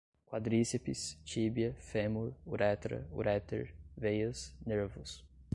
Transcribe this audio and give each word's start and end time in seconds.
quadríceps, 0.29 1.01
tíbia, 1.23 1.75
fêmur, 1.75 2.33
uretra, 2.43 3.07
uréter, 3.11 3.75
veias, 3.95 4.51
nervos 4.65 5.23